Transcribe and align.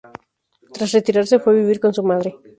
Tras 0.73 0.93
retirarse, 0.97 1.37
fue 1.41 1.53
a 1.53 1.57
vivir 1.57 1.79
con 1.79 1.93
su 1.93 2.01
madre. 2.01 2.33